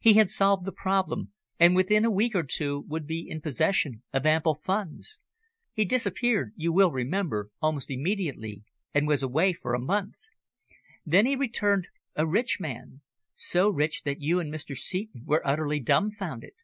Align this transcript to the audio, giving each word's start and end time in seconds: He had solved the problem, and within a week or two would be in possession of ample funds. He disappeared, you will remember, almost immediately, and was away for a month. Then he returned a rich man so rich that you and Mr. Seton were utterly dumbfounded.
He 0.00 0.14
had 0.14 0.30
solved 0.30 0.64
the 0.64 0.72
problem, 0.72 1.32
and 1.60 1.76
within 1.76 2.06
a 2.06 2.10
week 2.10 2.34
or 2.34 2.44
two 2.44 2.86
would 2.88 3.06
be 3.06 3.28
in 3.28 3.42
possession 3.42 4.02
of 4.10 4.24
ample 4.24 4.54
funds. 4.54 5.20
He 5.74 5.84
disappeared, 5.84 6.54
you 6.56 6.72
will 6.72 6.90
remember, 6.90 7.50
almost 7.60 7.90
immediately, 7.90 8.62
and 8.94 9.06
was 9.06 9.22
away 9.22 9.52
for 9.52 9.74
a 9.74 9.78
month. 9.78 10.14
Then 11.04 11.26
he 11.26 11.36
returned 11.36 11.88
a 12.14 12.26
rich 12.26 12.58
man 12.58 13.02
so 13.34 13.68
rich 13.68 14.02
that 14.04 14.22
you 14.22 14.40
and 14.40 14.50
Mr. 14.50 14.74
Seton 14.74 15.24
were 15.26 15.46
utterly 15.46 15.78
dumbfounded. 15.78 16.54